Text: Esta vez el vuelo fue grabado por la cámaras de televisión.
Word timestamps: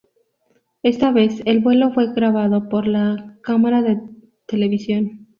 Esta 0.81 1.11
vez 1.11 1.43
el 1.45 1.59
vuelo 1.59 1.93
fue 1.93 2.11
grabado 2.15 2.69
por 2.69 2.87
la 2.87 3.37
cámaras 3.43 3.83
de 3.83 4.01
televisión. 4.47 5.27